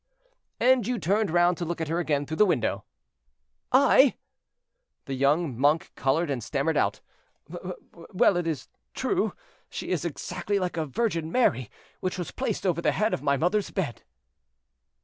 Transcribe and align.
"And 0.59 0.87
you 0.87 0.97
turned 0.97 1.29
round 1.29 1.57
to 1.57 1.63
look 1.65 1.79
at 1.79 1.87
her 1.87 1.99
again 1.99 2.25
through 2.25 2.37
the 2.37 2.45
window." 2.47 2.85
"I!!!" 3.71 4.15
The 5.05 5.13
young 5.13 5.55
monk 5.55 5.91
colored 5.93 6.31
and 6.31 6.43
stammered 6.43 6.75
out: 6.75 7.01
"Well, 8.11 8.35
it 8.35 8.47
is 8.47 8.67
true, 8.95 9.33
she 9.69 9.89
is 9.89 10.03
exactly 10.03 10.57
like 10.57 10.75
a 10.75 10.87
Virgin 10.87 11.31
Mary 11.31 11.69
which 11.99 12.17
was 12.17 12.31
placed 12.31 12.65
over 12.65 12.81
the 12.81 12.93
head 12.93 13.13
of 13.13 13.21
my 13.21 13.37
mother's 13.37 13.69
bed." 13.69 14.01